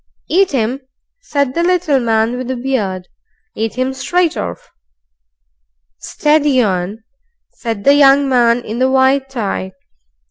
"Eat 0.29 0.51
'im!" 0.55 0.79
said 1.21 1.53
the 1.53 1.61
little 1.61 1.99
man 1.99 2.35
with 2.35 2.47
the 2.47 2.55
beard; 2.55 3.07
"eat 3.55 3.77
'im 3.77 3.93
straight 3.93 4.35
orf." 4.35 4.71
"Steady 5.99 6.59
on!" 6.59 7.03
said 7.51 7.83
the 7.83 7.93
young 7.93 8.27
man 8.27 8.63
in 8.65 8.79
the 8.79 8.89
white 8.89 9.29
tie. 9.29 9.73